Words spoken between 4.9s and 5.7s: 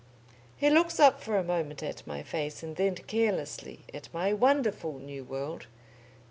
new world.